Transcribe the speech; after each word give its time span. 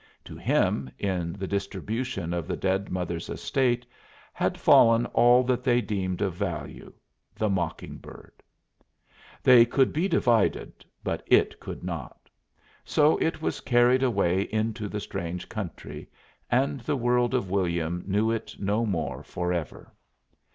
To 0.25 0.35
him, 0.35 0.89
in 0.97 1.33
the 1.33 1.45
distribution 1.45 2.33
of 2.33 2.47
the 2.47 2.57
dead 2.57 2.89
mother's 2.89 3.29
estate, 3.29 3.85
had 4.33 4.59
fallen 4.59 5.05
all 5.05 5.43
that 5.43 5.63
they 5.63 5.79
deemed 5.79 6.23
of 6.23 6.33
value 6.33 6.91
the 7.35 7.51
mocking 7.51 7.97
bird. 7.99 8.31
They 9.43 9.63
could 9.63 9.93
be 9.93 10.07
divided, 10.07 10.83
but 11.03 11.21
it 11.27 11.59
could 11.59 11.83
not, 11.83 12.31
so 12.83 13.17
it 13.17 13.43
was 13.43 13.61
carried 13.61 14.01
away 14.01 14.41
into 14.51 14.87
the 14.87 14.99
strange 14.99 15.47
country, 15.47 16.09
and 16.49 16.79
the 16.79 16.97
world 16.97 17.35
of 17.35 17.51
William 17.51 18.03
knew 18.07 18.31
it 18.31 18.55
no 18.57 18.87
more 18.87 19.21
forever. 19.21 19.93